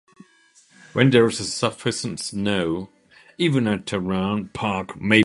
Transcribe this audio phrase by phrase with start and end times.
[0.93, 2.89] When there is sufficient snow,
[3.37, 5.17] even a terrain park may be created.